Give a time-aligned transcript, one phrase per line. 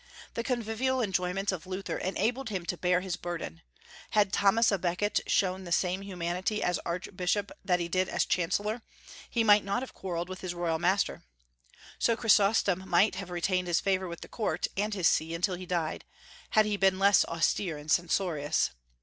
[0.33, 3.61] The convivial enjoyments of Luther enabled him to bear his burden.
[4.17, 8.81] Had Thomas à Becket shown the same humanity as archbishop that he did as chancellor,
[9.29, 11.21] he might not have quarrelled with his royal master.
[11.99, 15.67] So Chrysostom might have retained his favor with the court and his see until he
[15.67, 16.03] died,
[16.49, 18.71] had he been less austere and censorious.